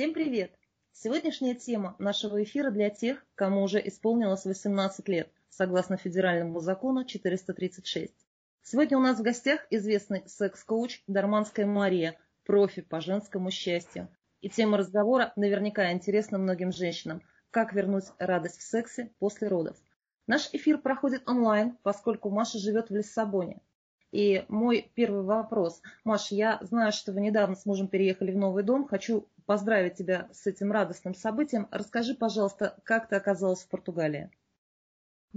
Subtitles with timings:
[0.00, 0.50] Всем привет!
[0.92, 8.10] Сегодняшняя тема нашего эфира для тех, кому уже исполнилось 18 лет, согласно федеральному закону 436.
[8.62, 14.08] Сегодня у нас в гостях известный секс-коуч Дарманская Мария, профи по женскому счастью.
[14.40, 17.20] И тема разговора наверняка интересна многим женщинам.
[17.50, 19.76] Как вернуть радость в сексе после родов.
[20.26, 23.60] Наш эфир проходит онлайн, поскольку Маша живет в Лиссабоне.
[24.12, 25.82] И мой первый вопрос.
[26.04, 28.88] Маш, я знаю, что вы недавно с мужем переехали в новый дом.
[28.88, 31.66] Хочу поздравить тебя с этим радостным событием.
[31.72, 34.30] Расскажи, пожалуйста, как ты оказалась в Португалии?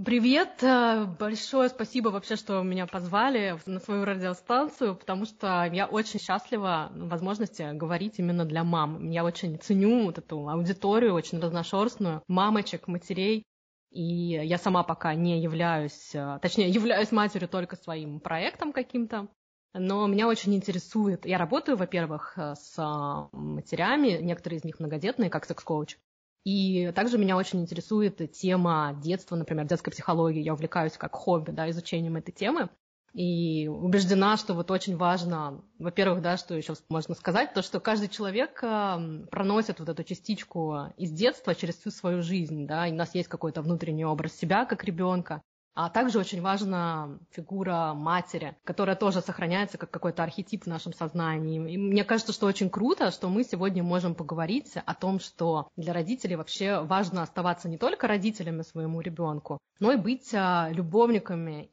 [0.04, 0.62] Привет!
[0.62, 6.92] Э, большое спасибо вообще, что меня позвали на свою радиостанцию, потому что я очень счастлива
[6.94, 9.10] возможности говорить именно для мам.
[9.10, 13.42] Я очень ценю вот эту аудиторию, очень разношерстную, мамочек, матерей.
[13.90, 19.26] И я сама пока не являюсь, э, точнее, являюсь матерью только своим проектом каким-то.
[19.74, 25.44] Но меня очень интересует, я работаю, во-первых, э, с матерями, некоторые из них многодетные, как
[25.44, 25.96] секс-коуч,
[26.44, 30.42] и также меня очень интересует тема детства, например, детской психологии.
[30.42, 32.68] Я увлекаюсь как хобби, да, изучением этой темы.
[33.14, 38.08] И убеждена, что вот очень важно, во-первых, да, что еще можно сказать, то, что каждый
[38.08, 43.14] человек проносит вот эту частичку из детства через всю свою жизнь, да, и у нас
[43.14, 45.42] есть какой-то внутренний образ себя как ребенка,
[45.74, 51.72] а также очень важна фигура матери, которая тоже сохраняется как какой-то архетип в нашем сознании.
[51.72, 55.92] И мне кажется, что очень круто, что мы сегодня можем поговорить о том, что для
[55.92, 61.68] родителей вообще важно оставаться не только родителями своему ребенку, но и быть а, любовниками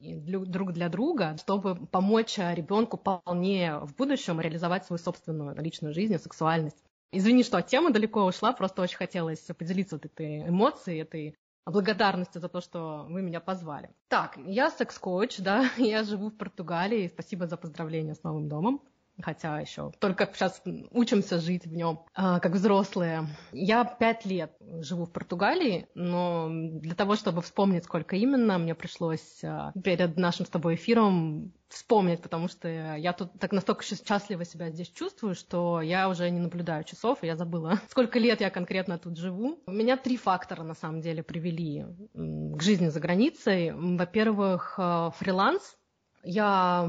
[0.45, 6.17] друг для друга, чтобы помочь ребенку полнее в будущем реализовать свою собственную личную жизнь и
[6.17, 6.83] сексуальность.
[7.11, 12.37] Извини, что от темы далеко ушла, просто очень хотелось поделиться вот этой эмоцией, этой благодарности
[12.37, 13.89] за то, что вы меня позвали.
[14.07, 17.07] Так, я секс-коуч, да, я живу в Португалии.
[17.07, 18.81] Спасибо за поздравление с новым домом
[19.22, 23.28] хотя еще только сейчас учимся жить в нем, а, как взрослые.
[23.51, 29.44] Я пять лет живу в Португалии, но для того, чтобы вспомнить, сколько именно, мне пришлось
[29.44, 34.69] а, перед нашим с тобой эфиром вспомнить, потому что я тут так настолько счастливо себя
[34.69, 38.97] здесь чувствую, что я уже не наблюдаю часов, и я забыла, сколько лет я конкретно
[38.97, 39.62] тут живу.
[39.66, 43.72] У меня три фактора, на самом деле, привели к жизни за границей.
[43.74, 45.78] Во-первых, а, фриланс,
[46.23, 46.87] я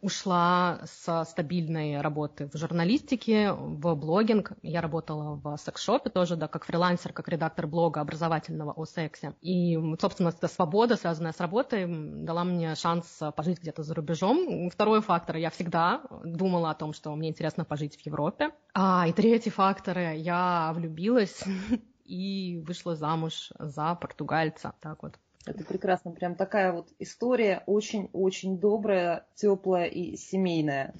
[0.00, 4.52] ушла со стабильной работы в журналистике, в блогинг.
[4.62, 9.34] Я работала в секс-шопе тоже, да, как фрилансер, как редактор блога образовательного о сексе.
[9.40, 11.86] И, собственно, эта свобода, связанная с работой,
[12.24, 14.70] дала мне шанс пожить где-то за рубежом.
[14.70, 18.50] Второй фактор, я всегда думала о том, что мне интересно пожить в Европе.
[18.74, 21.42] А, и третий фактор, я влюбилась
[22.04, 24.74] и вышла замуж за португальца.
[24.80, 25.18] Так вот.
[25.46, 26.12] Это прекрасно.
[26.12, 30.94] Прям такая вот история очень-очень добрая, теплая и семейная.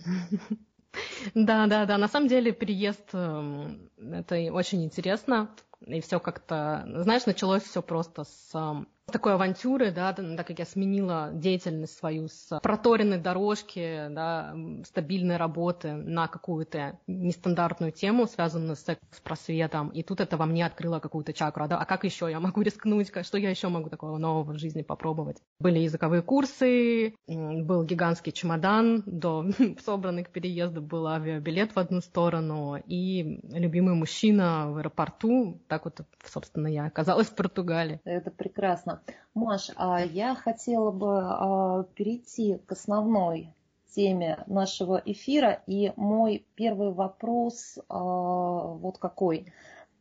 [1.34, 1.96] Да, да, да.
[1.96, 5.48] На самом деле переезд эм, это очень интересно.
[5.86, 10.64] И все как-то, знаешь, началось все просто с эм, такой авантюры, да, так как я
[10.64, 14.54] сменила деятельность свою с проторенной дорожки, да,
[14.84, 21.00] стабильной работы на какую-то нестандартную тему, связанную с секс-просветом, и тут это во мне открыло
[21.00, 21.66] какую-то чакру.
[21.68, 24.82] Да, а как еще я могу рискнуть, что я еще могу такого нового в жизни
[24.82, 25.38] попробовать?
[25.58, 29.46] Были языковые курсы, был гигантский чемодан, до
[29.84, 36.00] собранный к переезду был авиабилет в одну сторону, и любимый мужчина в аэропорту, так вот,
[36.24, 38.00] собственно, я оказалась в Португалии.
[38.04, 38.91] Это прекрасно.
[39.34, 43.54] Маш, а я хотела бы а, перейти к основной
[43.94, 45.62] теме нашего эфира.
[45.66, 49.52] И мой первый вопрос а, вот какой.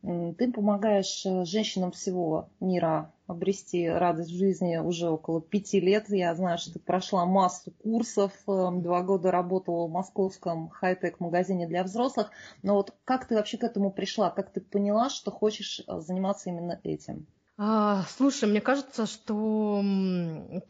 [0.02, 6.06] Ты помогаешь э, женщинам всего мира обрести радость в жизни уже около пяти лет.
[6.08, 11.68] Я знаю, что ты прошла массу курсов, э, два года работала в московском хай-тек магазине
[11.68, 12.32] для взрослых.
[12.64, 14.30] Но вот как ты вообще к этому пришла?
[14.30, 17.28] Как ты поняла, что хочешь э, заниматься именно этим?
[17.58, 19.82] А, слушай, мне кажется, что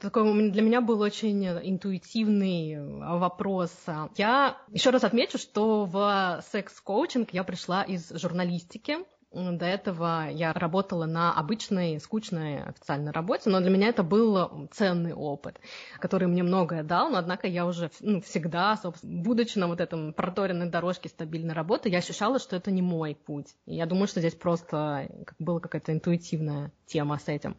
[0.00, 2.76] такой для меня был очень интуитивный
[3.19, 3.73] вопрос.
[4.17, 8.99] Я еще раз отмечу, что в секс-коучинг я пришла из журналистики.
[9.32, 15.14] До этого я работала на обычной, скучной официальной работе, но для меня это был ценный
[15.14, 15.58] опыт,
[15.99, 20.12] который мне многое дал, но однако я уже ну, всегда, собственно, будучи на вот этом
[20.12, 23.49] проторенной дорожке стабильной работы, я ощущала, что это не мой путь.
[23.67, 25.08] И я думаю, что здесь просто
[25.38, 27.56] была какая-то интуитивная тема с этим.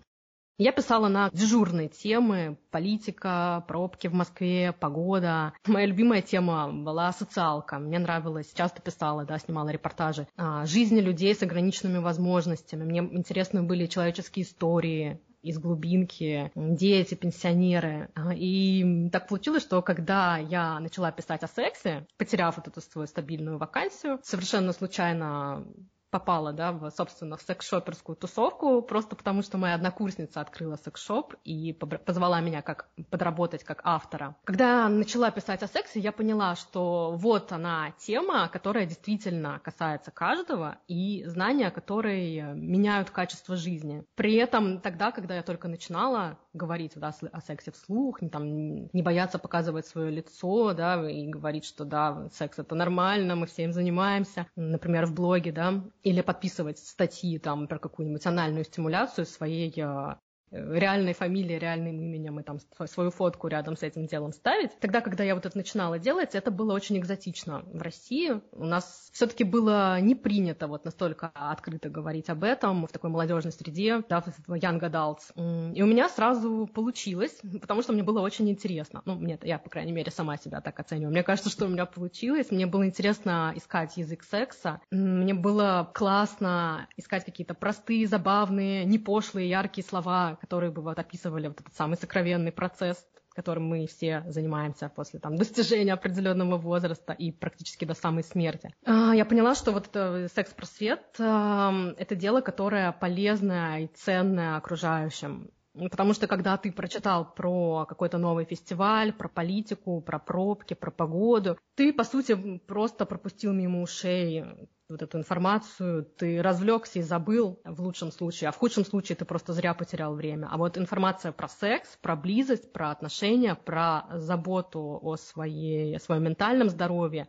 [0.58, 5.54] Я писала на дежурные темы, политика, пробки в Москве, погода.
[5.66, 7.80] Моя любимая тема была социалка.
[7.80, 12.84] Мне нравилось, часто писала, да, снимала репортажи о жизни людей с ограниченными возможностями.
[12.84, 18.10] Мне интересны были человеческие истории, из глубинки, дети, пенсионеры.
[18.34, 23.58] И так получилось, что когда я начала писать о сексе, потеряв вот эту свою стабильную
[23.58, 25.68] вакансию, совершенно случайно
[26.14, 31.74] попала, да, в, собственно, в секс-шоперскую тусовку, просто потому что моя однокурсница открыла секс-шоп и
[31.74, 34.36] позвала меня как подработать как автора.
[34.44, 40.78] Когда начала писать о сексе, я поняла, что вот она тема, которая действительно касается каждого,
[40.88, 44.04] и знания, которые меняют качество жизни.
[44.14, 48.46] При этом тогда, когда я только начинала говорить да, о сексе вслух, не, там,
[48.94, 53.74] не бояться показывать свое лицо, да, и говорить, что да, секс это нормально, мы всем
[53.74, 60.20] занимаемся, например, в блоге, да, или подписывать статьи там про какую-нибудь анальную стимуляцию своей а,
[60.54, 64.78] реальной фамилией, реальным именем и там свою фотку рядом с этим делом ставить.
[64.80, 67.64] Тогда, когда я вот это начинала делать, это было очень экзотично.
[67.66, 72.92] В России у нас все-таки было не принято вот настолько открыто говорить об этом в
[72.92, 75.74] такой молодежной среде, да, в young adults.
[75.74, 79.02] И у меня сразу получилось, потому что мне было очень интересно.
[79.06, 81.12] Ну, мне я, по крайней мере, сама себя так оцениваю.
[81.12, 82.52] Мне кажется, что у меня получилось.
[82.52, 84.82] Мне было интересно искать язык секса.
[84.92, 91.48] Мне было классно искать какие-то простые, забавные, не пошлые, яркие слова, которые бы вот описывали
[91.48, 97.32] вот этот самый сокровенный процесс, которым мы все занимаемся после там, достижения определенного возраста и
[97.32, 98.76] практически до самой смерти.
[98.86, 99.88] А, я поняла, что вот
[100.36, 105.50] секс-просвет— это дело, которое полезное и ценное окружающим.
[105.74, 111.58] Потому что когда ты прочитал про какой-то новый фестиваль, про политику, про пробки, про погоду,
[111.76, 114.46] ты, по сути, просто пропустил мимо ушей
[114.88, 119.26] вот эту информацию, ты развлекся и забыл в лучшем случае, а в худшем случае ты
[119.26, 120.48] просто зря потерял время.
[120.52, 126.24] А вот информация про секс, про близость, про отношения, про заботу о, своей, о своем
[126.24, 127.28] ментальном здоровье,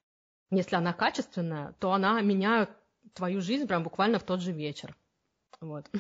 [0.51, 2.71] если она качественная, то она меняет
[3.15, 4.95] твою жизнь прям буквально в тот же вечер.
[5.61, 5.91] Вот.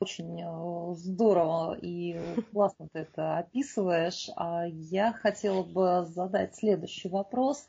[0.00, 2.16] Очень э, здорово и
[2.52, 4.28] классно ты это описываешь.
[4.36, 7.66] А я хотела бы задать следующий вопрос.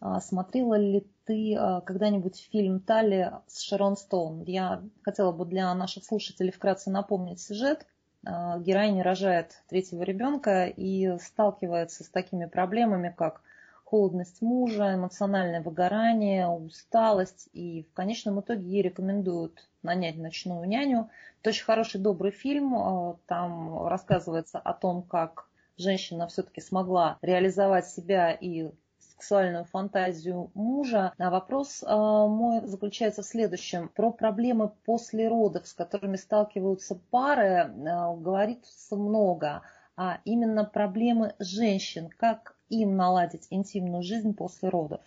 [0.00, 4.44] А, смотрела ли ты а, когда-нибудь фильм «Тали» с Шерон Стоун?
[4.44, 7.84] Я хотела бы для наших слушателей вкратце напомнить сюжет.
[8.24, 13.42] А, героиня рожает третьего ребенка и сталкивается с такими проблемами, как
[13.88, 17.48] холодность мужа, эмоциональное выгорание, усталость.
[17.54, 21.08] И в конечном итоге ей рекомендуют нанять ночную няню.
[21.40, 23.16] Это очень хороший, добрый фильм.
[23.26, 25.48] Там рассказывается о том, как
[25.78, 31.14] женщина все-таки смогла реализовать себя и сексуальную фантазию мужа.
[31.18, 33.88] А вопрос а, мой заключается в следующем.
[33.88, 39.62] Про проблемы после родов, с которыми сталкиваются пары, а, говорится много.
[39.96, 42.10] А именно проблемы женщин.
[42.10, 45.00] Как им наладить интимную жизнь после родов.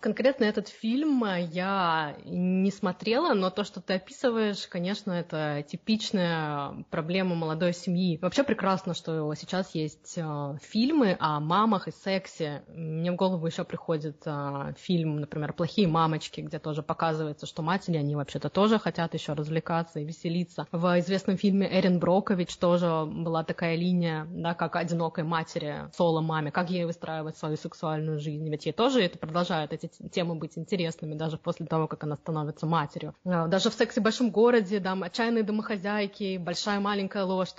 [0.00, 7.34] Конкретно этот фильм я не смотрела, но то, что ты описываешь, конечно, это типичная проблема
[7.34, 8.18] молодой семьи.
[8.20, 12.62] Вообще прекрасно, что сейчас есть э, фильмы о мамах и сексе.
[12.68, 17.96] Мне в голову еще приходит э, фильм, например, «Плохие мамочки», где тоже показывается, что матери,
[17.96, 20.66] они вообще-то тоже хотят еще развлекаться и веселиться.
[20.72, 26.70] В известном фильме Эрин Брокович тоже была такая линия, да, как одинокой матери, соло-маме, как
[26.70, 28.48] ей выстраивать свою сексуальную жизнь.
[28.48, 32.66] Ведь ей тоже это продолжает эти темы быть интересными, даже после того, как она становится
[32.66, 33.14] матерью.
[33.24, 37.54] А, даже в «Сексе в большом городе», да, «Отчаянные домохозяйки», «Большая маленькая ложь»,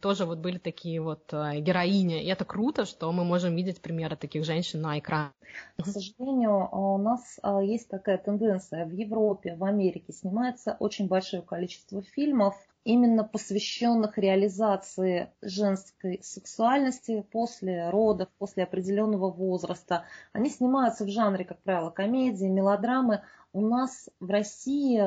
[0.00, 2.22] тоже вот были такие вот а, героини.
[2.22, 5.32] И это круто, что мы можем видеть примеры таких женщин на экране.
[5.78, 8.86] К сожалению, у нас а, есть такая тенденция.
[8.86, 12.54] В Европе, в Америке снимается очень большое количество фильмов
[12.86, 20.04] именно посвященных реализации женской сексуальности после родов, после определенного возраста.
[20.32, 23.22] Они снимаются в жанре, как правило, комедии, мелодрамы,
[23.56, 25.00] у нас в России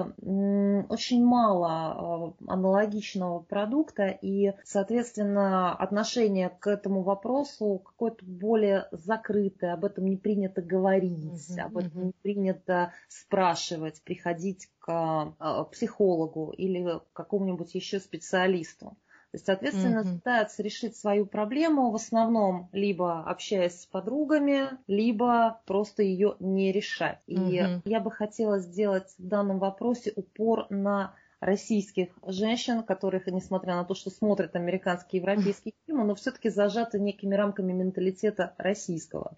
[0.91, 9.85] очень мало э, аналогичного продукта, и, соответственно, отношение к этому вопросу какое-то более закрытое, об
[9.85, 12.05] этом не принято говорить, uh-huh, об этом uh-huh.
[12.05, 18.97] не принято спрашивать, приходить к э, психологу или к какому-нибудь еще специалисту.
[19.31, 20.15] То есть, соответственно, mm-hmm.
[20.15, 27.19] пытаются решить свою проблему в основном либо общаясь с подругами, либо просто ее не решать.
[27.27, 27.81] И mm-hmm.
[27.85, 33.93] я бы хотела сделать в данном вопросе упор на российских женщин, которых, несмотря на то,
[33.93, 39.35] что смотрят американские и европейские фильмы, но все-таки зажаты некими рамками менталитета российского.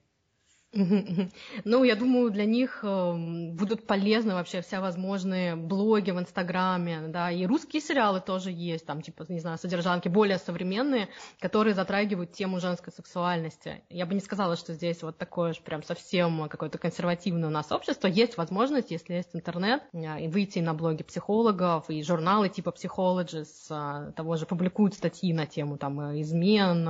[0.74, 7.30] Ну, я думаю, для них эм, будут полезны вообще все возможные блоги в Инстаграме, да,
[7.30, 11.10] и русские сериалы тоже есть, там, типа, не знаю, содержанки более современные,
[11.40, 13.84] которые затрагивают тему женской сексуальности.
[13.90, 17.70] Я бы не сказала, что здесь вот такое же прям совсем какое-то консервативное у нас
[17.72, 18.08] общество.
[18.08, 23.68] Есть возможность, если есть интернет, э, и выйти на блоги психологов, и журналы типа Psychologist,
[23.70, 26.88] э, того же публикуют статьи на тему там измен,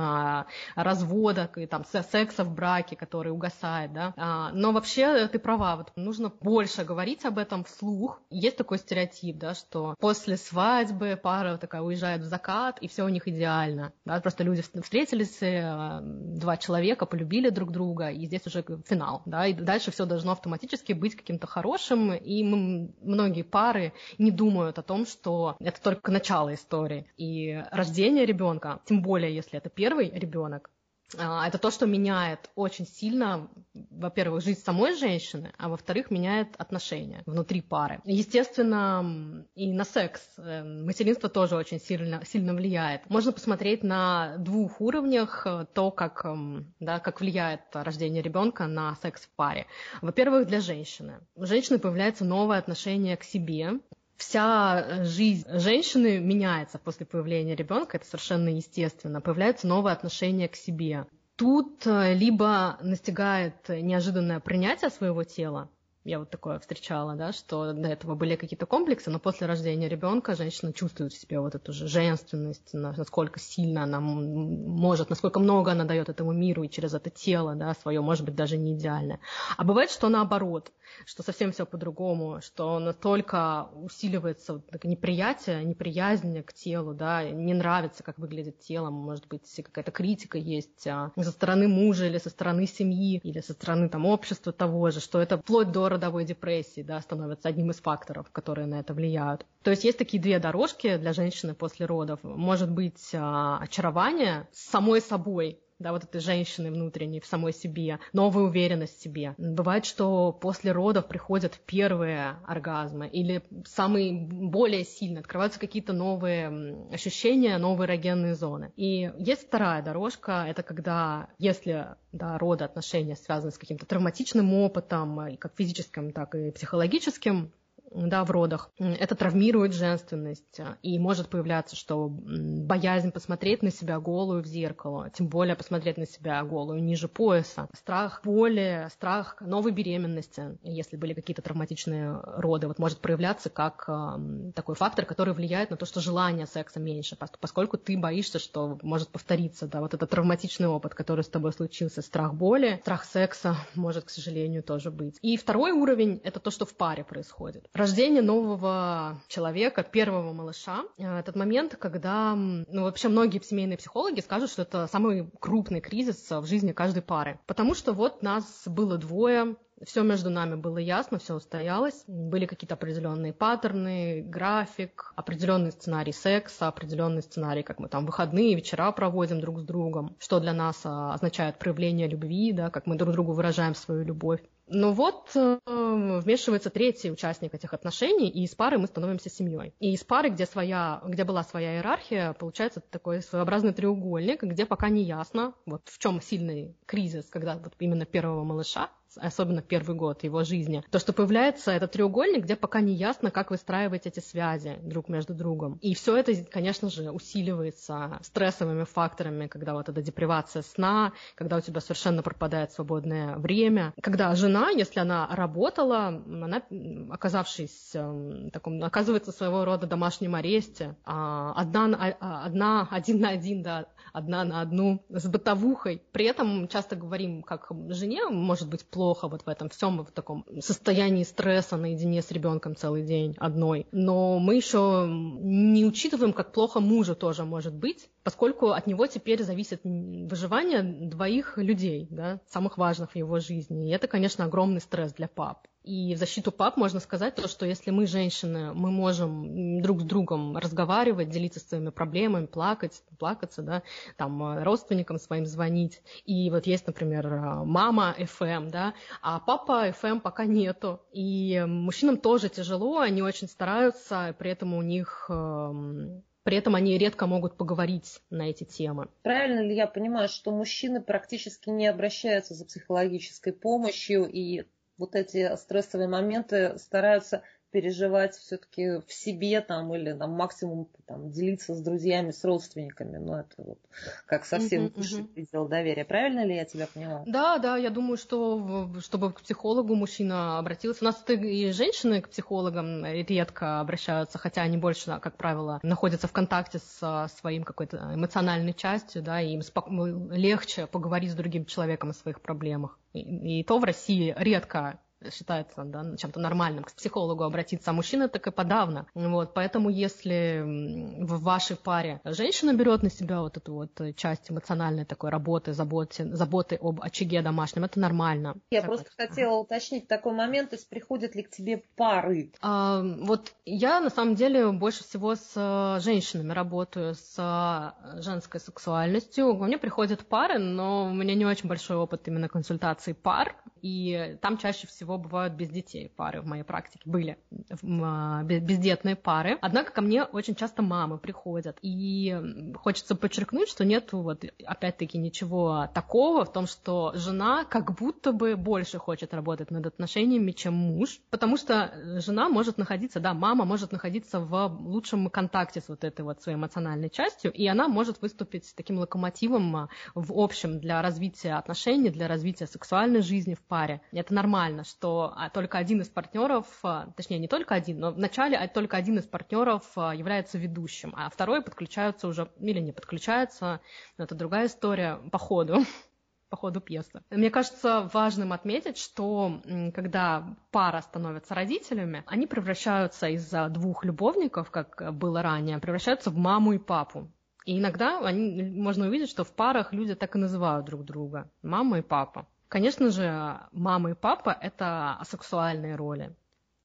[0.76, 4.12] разводок и там секса в браке, которые угасают мешает, да.
[4.16, 8.20] А, но вообще ты права, вот нужно больше говорить об этом вслух.
[8.30, 13.08] Есть такой стереотип, да, что после свадьбы пара такая уезжает в закат, и все у
[13.08, 18.64] них идеально, да, просто люди встретились, э, два человека полюбили друг друга, и здесь уже
[18.86, 24.30] финал, да, и дальше все должно автоматически быть каким-то хорошим, и мы, многие пары не
[24.30, 27.06] думают о том, что это только начало истории.
[27.16, 30.70] И рождение ребенка, тем более, если это первый ребенок,
[31.14, 33.48] это то, что меняет очень сильно,
[33.90, 38.00] во-первых, жизнь самой женщины, а во-вторых, меняет отношения внутри пары.
[38.04, 43.08] Естественно, и на секс э, материнство тоже очень сильно, сильно влияет.
[43.08, 48.96] Можно посмотреть на двух уровнях э, то, как, эм, да, как влияет рождение ребенка на
[48.96, 49.66] секс в паре.
[50.00, 51.20] Во-первых, для женщины.
[51.34, 53.80] У женщины появляется новое отношение к себе,
[54.16, 59.20] вся э, жизнь женщины меняется после появления ребенка, это совершенно естественно.
[59.20, 61.06] Появляется новое отношение к себе.
[61.36, 65.70] Тут э, либо настигает неожиданное принятие своего тела,
[66.04, 70.34] я вот такое встречала, да, что до этого были какие-то комплексы, но после рождения ребенка
[70.34, 75.84] женщина чувствует в себе вот эту же женственность, насколько сильно она может, насколько много она
[75.84, 79.20] дает этому миру и через это тело, да, свое, может быть, даже не идеальное.
[79.56, 80.72] А бывает, что наоборот,
[81.06, 88.02] что совсем все по-другому, что настолько усиливается вот неприятие, неприязнь к телу, да, не нравится,
[88.02, 92.66] как выглядит тело, может быть, какая-то критика есть а, со стороны мужа или со стороны
[92.66, 97.00] семьи, или со стороны там общества того же, что это вплоть до родовой депрессии, да,
[97.00, 99.46] становится одним из факторов, которые на это влияют.
[99.62, 102.20] То есть есть такие две дорожки для женщины после родов.
[102.22, 108.44] Может быть а, очарование самой собой, да, вот этой женщины внутренней в самой себе, новая
[108.44, 109.34] уверенность в себе.
[109.38, 117.58] Бывает, что после родов приходят первые оргазмы или самые более сильные, открываются какие-то новые ощущения,
[117.58, 118.72] новые эрогенные зоны.
[118.76, 125.36] И есть вторая дорожка, это когда, если да, роды, отношения связаны с каким-то травматичным опытом,
[125.38, 127.52] как физическим, так и психологическим,
[127.94, 128.70] да, в родах.
[128.78, 135.28] Это травмирует женственность, и может появляться, что боязнь посмотреть на себя голую в зеркало, тем
[135.28, 141.42] более посмотреть на себя голую ниже пояса, страх боли, страх новой беременности, если были какие-то
[141.42, 146.46] травматичные роды, вот может проявляться как э, такой фактор, который влияет на то, что желание
[146.46, 151.28] секса меньше, поскольку ты боишься, что может повториться, да, вот этот травматичный опыт, который с
[151.28, 155.18] тобой случился, страх боли, страх секса может, к сожалению, тоже быть.
[155.22, 161.18] И второй уровень— это то, что в паре происходит рождение нового человека, первого малыша, э,
[161.18, 166.46] этот момент, когда, ну, вообще многие семейные психологи скажут, что это самый крупный кризис в
[166.46, 167.40] жизни каждой пары.
[167.46, 172.04] Потому что вот нас было двое, все между нами было ясно, все устоялось.
[172.06, 178.92] Были какие-то определенные паттерны, график, определенный сценарий секса, определенный сценарий, как мы там выходные, вечера
[178.92, 183.12] проводим друг с другом, что для нас а, означает проявление любви, да, как мы друг
[183.12, 184.40] другу выражаем свою любовь.
[184.66, 189.74] Но вот э, вмешивается третий участник этих отношений, и из пары мы становимся семьей.
[189.80, 194.88] И из пары, где, своя, где была своя иерархия, получается такой своеобразный треугольник, где пока
[194.88, 200.24] не ясно, вот в чем сильный кризис, когда вот именно первого малыша, особенно первый год
[200.24, 204.78] его жизни, то, что появляется этот треугольник, где пока не ясно, как выстраивать эти связи
[204.82, 205.78] друг между другом.
[205.80, 211.60] И все это, конечно же, усиливается стрессовыми факторами, когда вот эта депривация сна, когда у
[211.60, 216.62] тебя совершенно пропадает свободное время, когда жена, если она работала, она,
[217.10, 223.62] оказавшись эм, таком, оказывается своего рода домашнем аресте, а, одна, а, одна, один на один,
[223.62, 226.02] да, одна на одну с бытовухой.
[226.12, 230.44] При этом часто говорим, как жене может быть плохо вот в этом всем, в таком
[230.60, 233.86] состоянии стресса наедине с ребенком целый день одной.
[233.92, 239.42] Но мы еще не учитываем, как плохо мужу тоже может быть, поскольку от него теперь
[239.42, 243.88] зависит выживание двоих людей, да, самых важных в его жизни.
[243.88, 245.66] И это, конечно, огромный стресс для пап.
[245.84, 250.04] И в защиту пап можно сказать то, что если мы, женщины, мы можем друг с
[250.04, 253.82] другом разговаривать, делиться своими проблемами, плакать, плакаться, да,
[254.16, 256.02] там, э, родственникам своим звонить.
[256.24, 261.00] И вот есть, например, э, мама FM, да, а папа FM пока нету.
[261.12, 266.98] И мужчинам тоже тяжело, они очень стараются, при этом у них эм, при этом они
[266.98, 269.08] редко могут поговорить на эти темы.
[269.22, 274.64] Правильно ли я понимаю, что мужчины практически не обращаются за психологической помощью и
[275.02, 277.42] вот эти стрессовые моменты стараются
[277.72, 283.16] переживать все-таки в себе там или там максимум там, делиться с друзьями, с родственниками.
[283.16, 283.78] Но это вот
[284.26, 285.34] как совсем uh-huh, высший uh-huh.
[285.34, 286.04] предел доверия.
[286.04, 287.24] Правильно ли я тебя поняла?
[287.26, 291.02] Да, да, я думаю, что чтобы к психологу мужчина обратился.
[291.02, 296.32] У нас и женщины к психологам редко обращаются, хотя они больше, как правило, находятся в
[296.32, 302.14] контакте с своим какой-то эмоциональной частью, да, и им легче поговорить с другим человеком о
[302.14, 302.98] своих проблемах.
[303.12, 305.00] И, и то в России редко
[305.30, 309.06] считается да, чем-то нормальным к психологу обратиться, а мужчина так и подавно.
[309.14, 315.04] Вот, поэтому если в вашей паре женщина берет на себя вот эту вот часть эмоциональной
[315.04, 318.56] такой работы, заботы, заботы об очаге домашнем, это нормально.
[318.70, 319.28] Я так просто вот.
[319.28, 322.52] хотела уточнить такой момент, то есть приходят ли к тебе пары?
[322.60, 328.60] А, вот я на самом деле больше всего с э, женщинами работаю, с э, женской
[328.60, 329.56] сексуальностью.
[329.56, 334.38] Ко мне приходят пары, но у меня не очень большой опыт именно консультаций пар, и
[334.40, 337.38] там чаще всего бывают без детей пары в моей практике, были
[337.82, 339.58] а, бездетные пары.
[339.60, 342.36] Однако ко мне очень часто мамы приходят, и
[342.76, 348.56] хочется подчеркнуть, что нет вот опять-таки ничего такого в том, что жена как будто бы
[348.56, 353.92] больше хочет работать над отношениями, чем муж, потому что жена может находиться, да, мама может
[353.92, 358.72] находиться в лучшем контакте с вот этой вот своей эмоциональной частью, и она может выступить
[358.76, 364.00] таким локомотивом а, в общем для развития отношений, для развития сексуальной жизни в паре.
[364.12, 368.56] Это нормально, что а, только один из партнеров, а, точнее не только один, но вначале
[368.56, 373.80] а, только один из партнеров является ведущим, а второй подключаются уже, или не подключаются,
[374.18, 375.84] но это другая история по ходу
[376.50, 377.22] по ходу пьесы.
[377.30, 379.62] Мне кажется важным отметить, что
[379.94, 386.74] когда пара становится родителями, они превращаются из двух любовников, как было ранее, превращаются в маму
[386.74, 387.30] и папу.
[387.64, 391.50] И иногда они, можно увидеть, что в парах люди так и называют друг друга.
[391.62, 392.46] Мама и папа.
[392.72, 396.34] Конечно же, мама и папа– это асексуальные роли,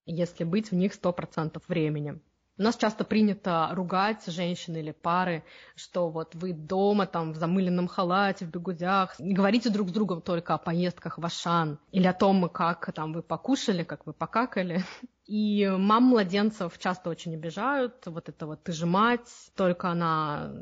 [0.06, 2.20] если быть в них 100% времени.
[2.58, 5.46] У нас часто принято ругать женщины или пары,
[5.78, 10.56] что вот вы дома там в замыленном халате, в бегудях, говорите друг с другом только
[10.56, 14.84] о поездках в Ашан или о том, как там вы покушали, как вы покакали.
[15.28, 20.54] И мам младенцев часто очень обижают, вот это вот ты же мать, только она...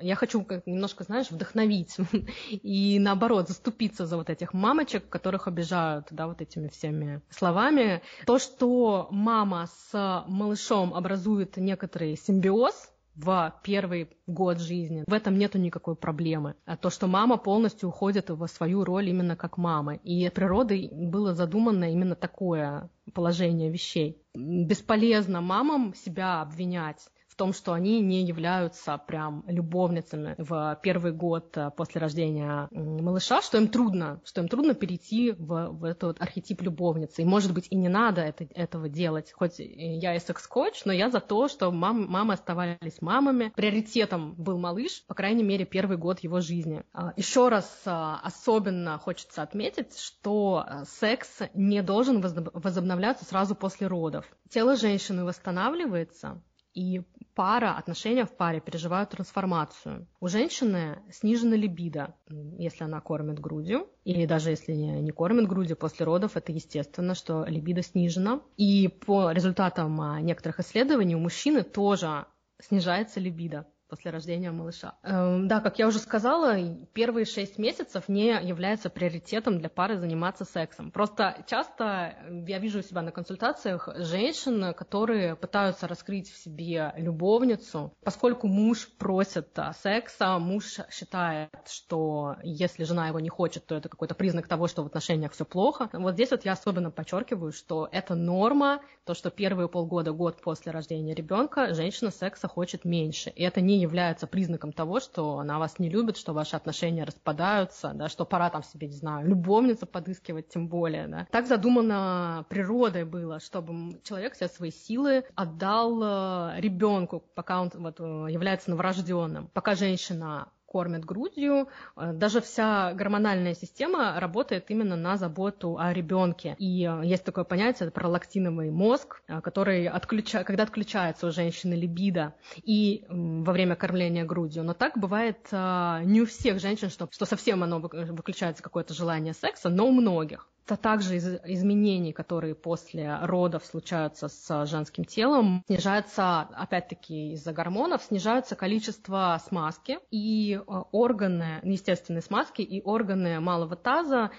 [0.00, 1.96] Я хочу немножко, знаешь, вдохновить
[2.50, 8.00] и наоборот заступиться за вот этих мамочек, которых обижают, да, вот этими всеми словами.
[8.24, 15.04] То, что мама с малышом образует некоторый симбиоз, в первый год жизни.
[15.06, 16.54] В этом нету никакой проблемы.
[16.64, 19.94] А то, что мама полностью уходит в свою роль именно как мама.
[19.94, 24.22] И природой было задумано именно такое положение вещей.
[24.34, 31.70] Бесполезно мамам себя обвинять том, что они не являются прям любовницами в первый год э,
[31.74, 37.22] после рождения малыша, что им трудно, что им трудно перейти в, в этот архетип любовницы.
[37.22, 39.32] И, может быть, и не надо это, этого делать.
[39.32, 43.52] Хоть я и секс-коуч, но я за то, что мам, мамы оставались мамами.
[43.54, 46.82] Приоритетом был малыш, по крайней мере, первый год его жизни.
[46.92, 53.86] А, Еще раз а, особенно хочется отметить, что э, секс не должен возобновляться сразу после
[53.86, 54.26] родов.
[54.50, 56.42] Тело женщины восстанавливается,
[56.74, 57.02] и
[57.38, 60.08] пара, отношения в паре переживают трансформацию.
[60.18, 62.16] У женщины снижена либидо,
[62.58, 67.44] если она кормит грудью, или даже если не кормит грудью после родов, это естественно, что
[67.44, 68.40] либидо снижена.
[68.56, 72.26] И по результатам а, некоторых исследований у мужчины тоже
[72.60, 74.94] снижается либидо после рождения малыша.
[75.02, 76.56] Эм, да, как я уже сказала,
[76.92, 80.90] первые шесть месяцев не являются приоритетом для пары заниматься сексом.
[80.90, 82.14] Просто часто
[82.46, 88.88] я вижу у себя на консультациях женщин, которые пытаются раскрыть в себе любовницу, поскольку муж
[88.98, 94.68] просит секса, муж считает, что если жена его не хочет, то это какой-то признак того,
[94.68, 95.88] что в отношениях все плохо.
[95.92, 100.72] Вот здесь вот я особенно подчеркиваю, что это норма, то, что первые полгода, год после
[100.72, 103.30] рождения ребенка женщина секса хочет меньше.
[103.30, 107.92] И это не является признаком того, что она вас не любит, что ваши отношения распадаются,
[107.94, 111.08] да, что пора там себе, не знаю, любовницу подыскивать тем более.
[111.08, 111.26] Да.
[111.30, 118.00] Так задумано природой было, чтобы человек все свои силы отдал э, ребенку, пока он вот,
[118.00, 119.48] э, является новорожденным.
[119.52, 121.68] Пока женщина кормят грудью.
[121.96, 126.54] Э, даже вся гормональная система работает именно на заботу о ребенке.
[126.58, 130.44] И э, есть такое понятие пролактиновый мозг, э, который отключа...
[130.44, 134.62] когда отключается у женщины либидо и во время кормления грудью.
[134.62, 139.68] Но так бывает не у всех женщин, что, что совсем оно выключается какое-то желание секса,
[139.70, 146.40] но у многих это также из изменений, которые после родов случаются с женским телом, снижается,
[146.40, 154.30] опять-таки, из-за гормонов, снижается количество смазки, и и органы естественной смазки, и органы малого таза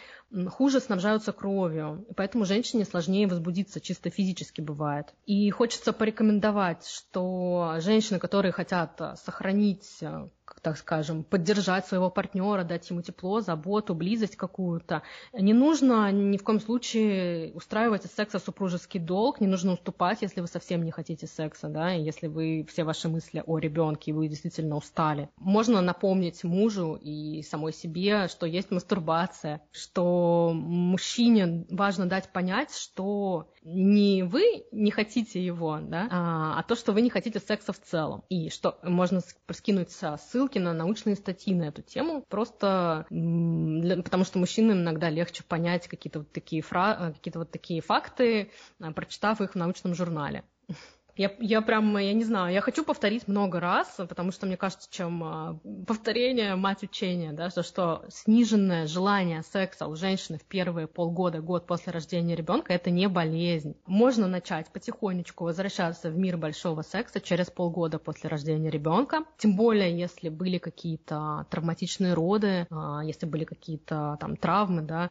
[0.50, 5.14] хуже снабжаются кровью, поэтому женщине сложнее возбудиться, чисто физически бывает.
[5.26, 10.04] И хочется порекомендовать, что женщины, которые хотят сохранить
[10.62, 15.04] так скажем, поддержать своего партнера, дать ему тепло, заботу, близость какую-то.
[15.34, 20.42] Не нужно ни в коем случае устраивать из секса супружеский долг, не нужно уступать, если
[20.42, 24.14] вы совсем не хотите секса, да, и если вы все ваши мысли о ребенке, и
[24.14, 25.30] вы действительно устали.
[25.38, 33.50] Можно напомнить мужу и самой себе, что есть мастурбация, что мужчине важно дать понять, что
[33.64, 37.80] не вы не хотите его, да, а, а то, что вы не хотите секса в
[37.80, 38.24] целом.
[38.30, 44.40] И что можно скинуть ссылки на научные статьи на эту тему, просто для, потому что
[44.40, 47.14] мужчинам иногда легче понять какие-то вот такие, фра...
[47.16, 50.44] какие-то вот такие факты, а, прочитав их в научном журнале.
[51.20, 54.88] Я, я прям, я не знаю, я хочу повторить много раз, потому что мне кажется,
[54.90, 60.88] чем а, повторение мать учения, да, что, что сниженное желание секса у женщины в первые
[60.88, 63.76] полгода, год после рождения ребенка это не болезнь.
[63.86, 70.00] Можно начать потихонечку возвращаться в мир большого секса через полгода после рождения ребенка, тем более,
[70.00, 75.10] если были какие-то травматичные роды, а, если были какие-то там травмы, да,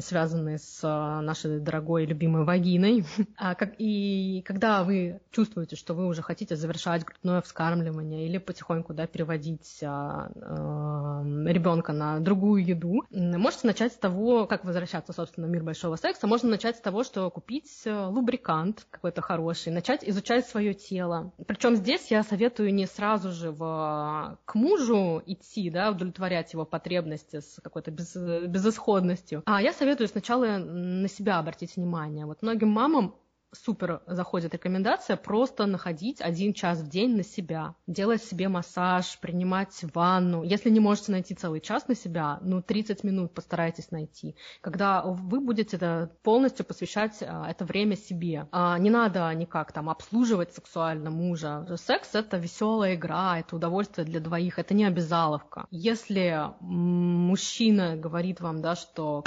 [0.00, 3.04] связанные с а, нашей дорогой любимой вагиной.
[3.78, 9.80] И когда вы чувствуете, что вы уже хотите завершать грудное вскармливание или потихоньку да, переводить
[9.82, 15.62] а, а, ребенка на другую еду, можете начать с того, как возвращаться, собственно, в мир
[15.62, 16.26] большого секса.
[16.26, 21.32] Можно начать с того, что купить э, лубрикант какой-то хороший, начать изучать свое тело.
[21.46, 27.40] Причем здесь я советую не сразу же в, к мужу идти, да, удовлетворять его потребности
[27.40, 32.26] с какой-то без, безысходностью, а я советую сначала на себя обратить внимание.
[32.26, 33.14] Вот многим мамам
[33.52, 39.84] супер заходит рекомендация просто находить один час в день на себя, делать себе массаж, принимать
[39.94, 40.42] ванну.
[40.42, 45.40] Если не можете найти целый час на себя, ну 30 минут постарайтесь найти, когда вы
[45.40, 45.78] будете
[46.22, 48.48] полностью посвящать а, это время себе.
[48.52, 51.66] А, не надо никак там обслуживать сексуально мужа.
[51.76, 55.66] Секс это веселая игра, это удовольствие для двоих, это не обязаловка.
[55.70, 59.24] Если мужчина говорит вам, да, что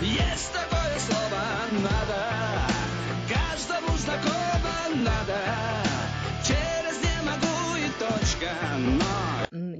[0.00, 1.40] есть такое слово,
[1.82, 2.45] надо
[5.04, 5.45] nada.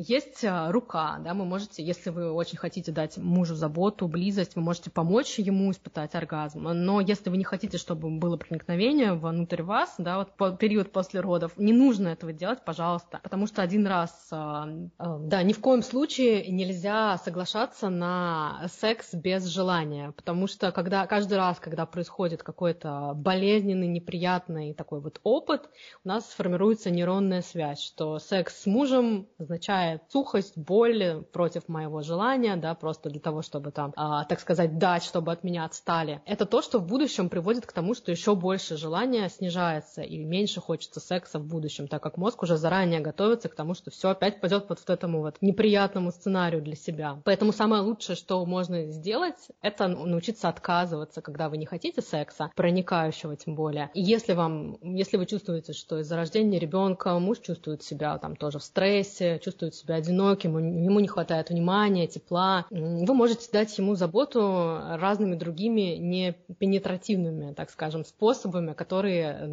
[0.08, 4.62] Есть а, рука, да, вы можете, если вы очень хотите дать мужу заботу, близость, вы
[4.62, 6.62] можете помочь ему испытать оргазм.
[6.62, 11.18] Но если вы не хотите, чтобы было проникновение внутрь вас, да, вот по период после
[11.18, 15.60] родов, не нужно этого делать, пожалуйста, потому что один раз, а, а, да, ни в
[15.60, 22.44] коем случае нельзя соглашаться на секс без желания, потому что когда каждый раз, когда происходит
[22.44, 25.68] какой-то болезненный, неприятный такой вот опыт,
[26.04, 32.56] у нас формируется нейронная связь, что секс с мужем означает сухость, боль против моего желания,
[32.56, 36.22] да, просто для того, чтобы там, а, так сказать, дать, чтобы от меня отстали.
[36.26, 40.60] Это то, что в будущем приводит к тому, что еще больше желания снижается и меньше
[40.60, 44.40] хочется секса в будущем, так как мозг уже заранее готовится к тому, что все опять
[44.40, 47.20] пойдет под вот этому вот неприятному сценарию для себя.
[47.24, 53.36] Поэтому самое лучшее, что можно сделать, это научиться отказываться, когда вы не хотите секса, проникающего
[53.36, 53.90] тем более.
[53.94, 58.58] И если вам, если вы чувствуете, что из-за рождения ребенка муж чувствует себя там тоже
[58.58, 64.78] в стрессе, чувствует себя одиноким, ему не хватает внимания, тепла, вы можете дать ему заботу
[64.96, 69.48] разными другими не пенетративными, так скажем, способами, которые,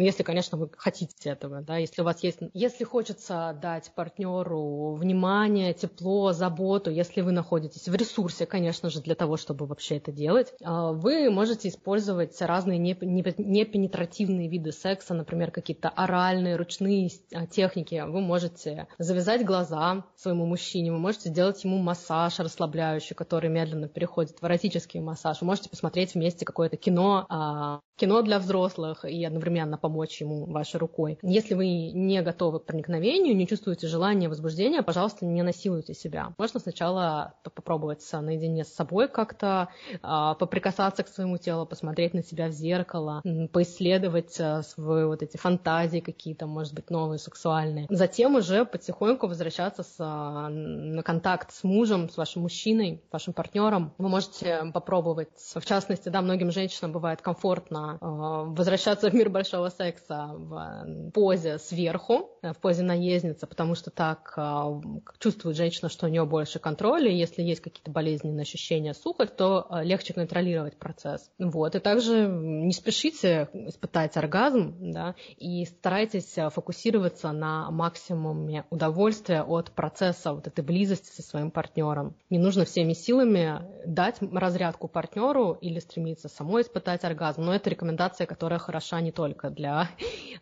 [0.00, 5.74] если, конечно, вы хотите этого, да, если у вас есть, если хочется дать партнеру внимание,
[5.74, 10.52] тепло, заботу, если вы находитесь в ресурсе, конечно же, для того, чтобы вообще это делать,
[10.62, 18.02] а, вы можете использовать разные непенетративные виды секса, например, какие-то оральные, ручные а, техники.
[18.06, 19.77] Вы можете завязать глаза
[20.16, 25.40] своему мужчине, вы можете сделать ему массаж расслабляющий, который медленно переходит в эротический массаж.
[25.40, 30.78] Вы можете посмотреть вместе какое-то кино, а, кино для взрослых и одновременно помочь ему вашей
[30.78, 31.18] рукой.
[31.22, 36.34] Если вы не готовы к проникновению, не чувствуете желания, возбуждения, пожалуйста, не насилуйте себя.
[36.38, 39.68] Можно сначала попробовать наедине с собой как-то
[40.02, 45.36] а, поприкасаться к своему телу, посмотреть на себя в зеркало, поисследовать а, свои вот эти
[45.36, 47.86] фантазии какие-то, может быть, новые, сексуальные.
[47.90, 53.92] Затем уже потихоньку возвращаться с, а, на контакт с мужем, с вашим мужчиной, вашим партнером.
[53.98, 59.68] Вы можете попробовать, в частности, да, многим женщинам бывает комфортно Э, возвращаться в мир большого
[59.68, 64.80] секса в позе сверху, э, в позе наездницы, потому что так э,
[65.18, 69.66] чувствует женщина, что у нее больше контроля, и если есть какие-то болезненные ощущения сухоть, то
[69.82, 71.30] легче контролировать процесс.
[71.38, 71.74] Вот.
[71.74, 80.32] И также не спешите испытать оргазм, да, и старайтесь фокусироваться на максимуме удовольствия от процесса
[80.32, 82.14] вот этой близости со своим партнером.
[82.30, 87.42] Не нужно всеми силами дать разрядку партнеру или стремиться самой испытать оргазм.
[87.42, 89.88] Но это рекомендация, которая хороша не только для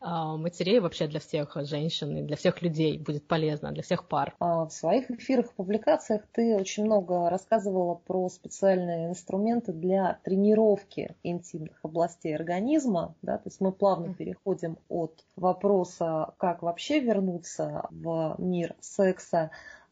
[0.00, 4.35] а, матерей, вообще для всех женщин и для всех людей будет полезна, для всех пар.
[4.40, 11.14] А в своих эфирах и публикациях ты очень много рассказывала про специальные инструменты для тренировки
[11.22, 13.14] интимных областей организма.
[13.22, 13.38] Да?
[13.38, 19.06] То есть мы плавно переходим от вопроса, как вообще вернуться в мир секса,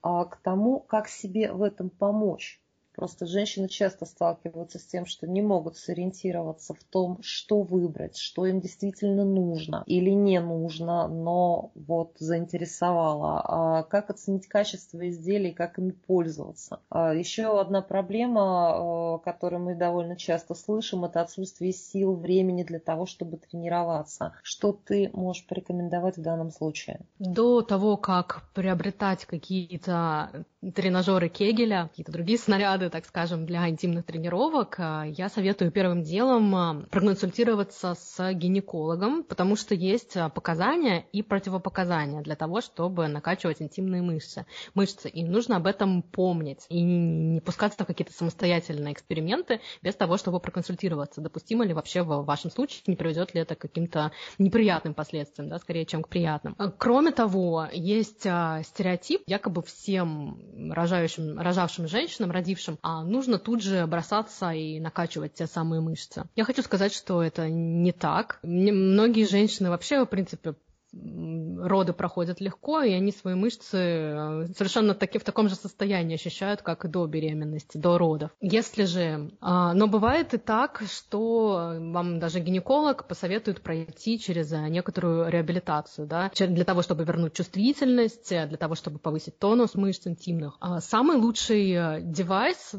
[0.02, 2.63] а к тому, как себе в этом помочь.
[2.94, 8.46] Просто женщины часто сталкиваются с тем, что не могут сориентироваться в том, что выбрать, что
[8.46, 13.40] им действительно нужно или не нужно, но вот заинтересовало.
[13.44, 16.80] А как оценить качество изделий, как ими пользоваться.
[16.88, 22.78] А еще одна проблема, э, которую мы довольно часто слышим, это отсутствие сил, времени для
[22.78, 24.34] того, чтобы тренироваться.
[24.42, 27.00] Что ты можешь порекомендовать в данном случае?
[27.18, 34.76] До того, как приобретать какие-то тренажеры Кегеля, какие-то другие снаряды, так скажем, для интимных тренировок,
[34.78, 41.22] а, я советую первым делом а, проконсультироваться с гинекологом, потому что есть а, показания и
[41.22, 44.46] противопоказания для того, чтобы накачивать интимные мышцы.
[44.74, 45.08] мышцы.
[45.08, 50.40] И нужно об этом помнить и не пускаться в какие-то самостоятельные эксперименты без того, чтобы
[50.40, 51.20] проконсультироваться.
[51.20, 55.58] Допустимо ли вообще в вашем случае, не приведет ли это к каким-то неприятным последствиям, да,
[55.58, 56.56] скорее, чем к приятным.
[56.78, 64.50] Кроме того, есть стереотип, якобы всем рожающим, рожавшим женщинам, родившим, а нужно тут же бросаться
[64.50, 66.24] и накачивать те самые мышцы.
[66.36, 68.38] Я хочу сказать, что это не так.
[68.42, 70.54] Многие женщины вообще, в принципе,
[71.64, 76.62] роды проходят легко, и они свои мышцы э, совершенно таки, в таком же состоянии ощущают,
[76.62, 78.30] как и до беременности, до родов.
[78.40, 79.30] Если же...
[79.40, 86.06] А, но бывает и так, что вам даже гинеколог посоветует пройти через э, некоторую реабилитацию,
[86.06, 90.56] да, для того, чтобы вернуть чувствительность, э, для того, чтобы повысить тонус мышц интимных.
[90.60, 92.74] А самый лучший девайс,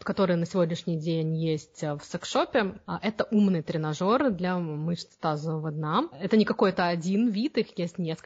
[0.00, 6.04] который на сегодняшний день есть в секс-шопе, а, это умный тренажер для мышц тазового дна.
[6.20, 8.23] Это не какой-то один вид, их есть несколько.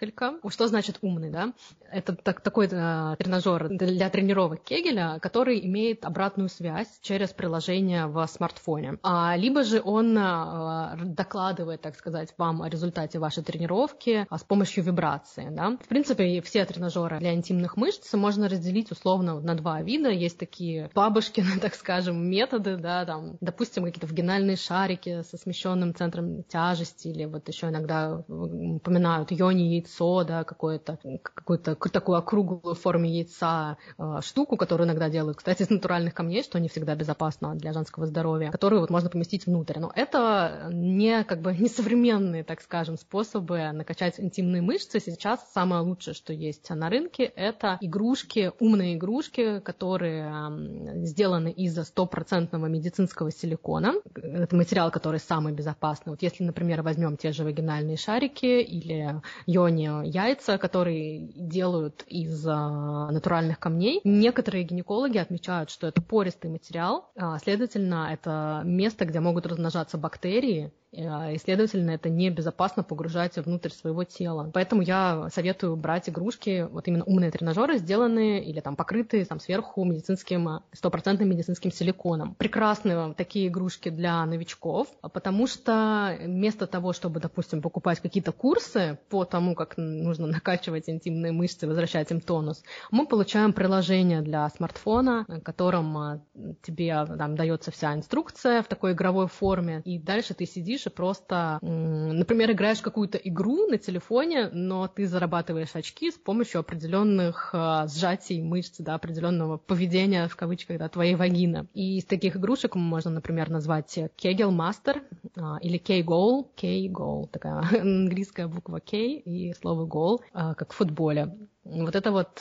[0.48, 1.52] Что значит умный, да?
[1.90, 8.26] Это так, такой э, тренажер для тренировок Кегеля, который имеет обратную связь через приложение в
[8.26, 8.98] смартфоне.
[9.02, 14.44] А, либо же он э, докладывает, так сказать, вам о результате вашей тренировки а, с
[14.44, 15.48] помощью вибрации.
[15.50, 15.76] Да?
[15.82, 20.10] В принципе, все тренажеры для интимных мышц можно разделить условно на два вида.
[20.10, 26.44] Есть такие бабушкины, так скажем, методы, да, там, допустим, какие-то вагинальные шарики со смещенным центром
[26.44, 33.04] тяжести, или вот еще иногда упоминаю знают, йони яйцо, да, какое-то, какую-то такую округлую в
[33.04, 37.72] яйца э, штуку, которую иногда делают, кстати, из натуральных камней, что не всегда безопасно для
[37.72, 39.78] женского здоровья, которую вот можно поместить внутрь.
[39.78, 45.00] Но это не, как бы, не современные, так скажем, способы накачать интимные мышцы.
[45.00, 52.66] Сейчас самое лучшее, что есть на рынке, это игрушки, умные игрушки, которые сделаны из стопроцентного
[52.66, 53.94] медицинского силикона.
[54.14, 56.10] Это материал, который самый безопасный.
[56.10, 59.20] Вот если, например, возьмем те же вагинальные шарики или
[59.68, 64.00] йони яйца, которые делают из а, натуральных камней.
[64.04, 70.72] Некоторые гинекологи отмечают, что это пористый материал, а, следовательно, это место, где могут размножаться бактерии,
[70.92, 74.50] Э, и, следовательно, это небезопасно погружать внутрь своего тела.
[74.54, 79.84] Поэтому я советую брать игрушки, вот именно умные тренажеры, сделанные или там покрытые там сверху
[79.84, 82.34] медицинским, стопроцентным медицинским силиконом.
[82.34, 89.24] Прекрасные такие игрушки для новичков, потому что вместо того, чтобы, допустим, покупать какие-то курсы по
[89.24, 95.40] тому, как нужно накачивать интимные мышцы, возвращать им тонус, мы получаем приложение для смартфона, в
[95.40, 96.20] котором а,
[96.62, 101.58] тебе там дается вся инструкция в такой игровой форме, и дальше ты сидишь и просто,
[101.60, 108.42] например, играешь какую-то игру на телефоне, но ты зарабатываешь очки с помощью определенных а, сжатий
[108.42, 111.66] мышц, да, определенного поведения, в кавычках, да, твоей вагины.
[111.74, 115.02] И из таких игрушек можно, например, назвать Kegel Master
[115.36, 121.36] а, или K-Goal, K-Goal, такая английская буква K и слово goal, а, как в футболе.
[121.64, 122.38] Вот это вот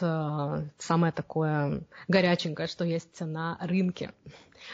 [0.78, 4.12] самое такое горяченькое, что есть на рынке.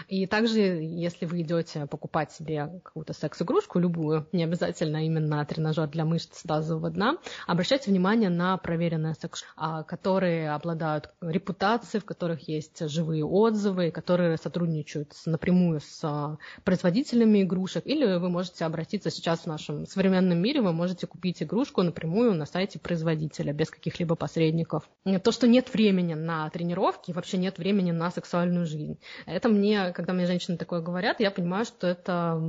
[0.07, 6.05] И также, если вы идете покупать себе какую-то секс-игрушку, любую, не обязательно именно тренажер для
[6.05, 12.87] мышц тазового дна, обращайте внимание на проверенные секс, а, которые обладают репутацией, в которых есть
[12.89, 19.47] живые отзывы, которые сотрудничают напрямую с а, производителями игрушек, или вы можете обратиться сейчас в
[19.47, 24.89] нашем современном мире, вы можете купить игрушку напрямую на сайте производителя, без каких-либо посредников.
[25.23, 30.13] То, что нет времени на тренировки, вообще нет времени на сексуальную жизнь, это мне когда
[30.13, 32.39] мне женщины такое говорят, я понимаю, что это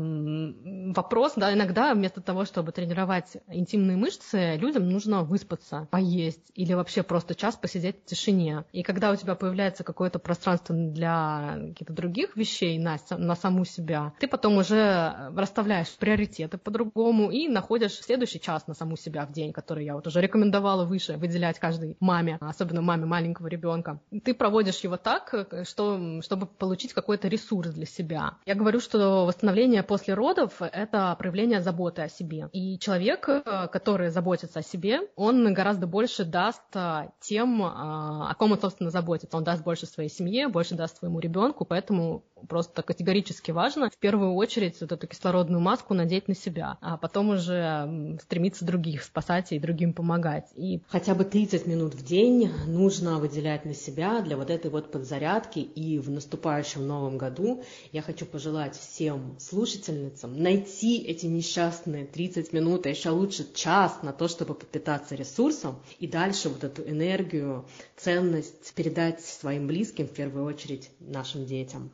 [0.95, 7.03] вопрос, да, иногда вместо того, чтобы тренировать интимные мышцы, людям нужно выспаться, поесть или вообще
[7.03, 8.65] просто час посидеть в тишине.
[8.73, 14.13] И когда у тебя появляется какое-то пространство для каких-то других вещей на, на саму себя,
[14.21, 19.53] ты потом уже расставляешь приоритеты по-другому и находишь следующий час на саму себя в день,
[19.53, 24.01] который я вот уже рекомендовала выше выделять каждой маме, особенно маме маленького ребенка.
[24.25, 28.35] Ты проводишь его так, что, чтобы получить какой-то ресурс для себя.
[28.47, 32.49] Я говорю, что восстановление после родов— это проявление заботы о себе.
[32.53, 33.29] И человек,
[33.73, 38.91] который заботится о себе, он гораздо больше даст а, тем, а, о ком он, собственно,
[38.91, 39.37] заботится.
[39.37, 44.35] Он даст больше своей семье, больше даст своему ребенку, поэтому просто категорически важно в первую
[44.35, 49.59] очередь вот эту кислородную маску надеть на себя, а потом уже стремиться других спасать и
[49.59, 50.47] другим помогать.
[50.55, 54.91] И хотя бы 30 минут в день нужно выделять на себя для вот этой вот
[54.91, 55.59] подзарядки.
[55.59, 62.87] И в наступающем новом году я хочу пожелать всем слушательницам найти эти несчастные 30 минут,
[62.87, 68.75] а еще лучше час на то, чтобы подпитаться ресурсом и дальше вот эту энергию, ценность
[68.75, 71.91] передать своим близким, в первую очередь нашим детям.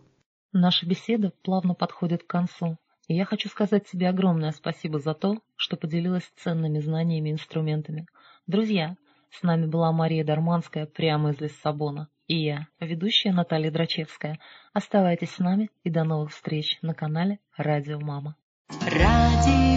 [0.52, 5.38] Наша беседа плавно подходит к концу, и я хочу сказать тебе огромное спасибо за то,
[5.54, 8.06] что поделилась ценными знаниями и инструментами.
[8.48, 8.96] Друзья,
[9.30, 14.40] с нами была Мария Дарманская прямо из Лиссабона, и я, ведущая Наталья Драчевская.
[14.72, 18.34] Оставайтесь с нами и до новых встреч на канале Радио Мама.
[18.86, 19.69] Радио